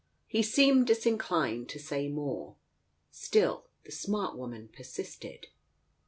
He 0.25 0.41
seemed 0.41 0.87
disinclined 0.87 1.69
to 1.69 1.77
say 1.77 2.07
more. 2.07 2.55
Still 3.11 3.67
the 3.83 3.91
smart 3.91 4.35
woman 4.35 4.69
persisted. 4.75 5.49